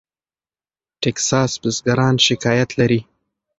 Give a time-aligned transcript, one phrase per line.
[1.01, 2.99] ټیکساس بزګران شکایت لري.